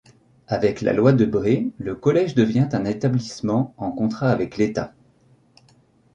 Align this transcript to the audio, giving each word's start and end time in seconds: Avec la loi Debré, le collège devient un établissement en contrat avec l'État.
Avec 0.47 0.81
la 0.81 0.93
loi 0.93 1.13
Debré, 1.13 1.69
le 1.77 1.93
collège 1.93 2.33
devient 2.33 2.69
un 2.71 2.85
établissement 2.85 3.75
en 3.77 3.91
contrat 3.91 4.31
avec 4.31 4.57
l'État. 4.57 4.95